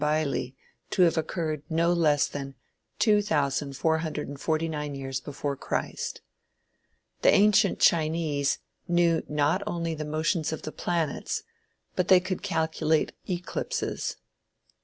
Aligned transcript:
Bailly 0.01 0.55
to 0.89 1.03
have 1.03 1.15
occurred 1.15 1.61
no 1.69 1.93
less 1.93 2.25
than 2.25 2.55
2449 2.97 4.95
years 4.95 5.21
before 5.21 5.55
Christ." 5.55 6.21
The 7.21 7.29
ancient 7.31 7.79
Chinese 7.79 8.57
knew 8.87 9.21
not 9.29 9.61
only 9.67 9.93
the 9.93 10.03
motions 10.03 10.51
of 10.51 10.63
the 10.63 10.71
planets, 10.71 11.43
but 11.95 12.07
they 12.07 12.19
could 12.19 12.41
calculate 12.41 13.11
eclipses. 13.29 14.17